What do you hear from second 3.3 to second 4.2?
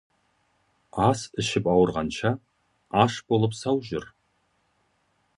болып сау жүр.